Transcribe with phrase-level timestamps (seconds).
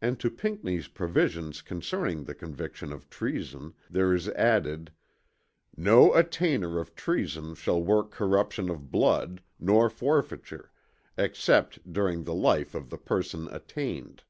[0.00, 4.90] And to Pinckney's provisions concerning the conviction of treason, there is added,
[5.76, 10.72] "No attainder of treason shall work corruption of blood, nor forfeiture,
[11.16, 14.24] except during the life of the person attainted."